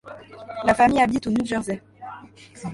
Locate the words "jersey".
1.45-1.79